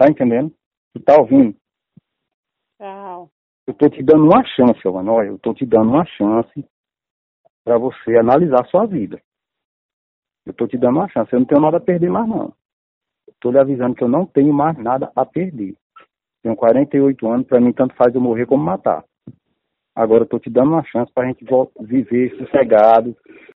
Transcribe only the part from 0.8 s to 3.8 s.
Tu tá ouvindo? Uau. Eu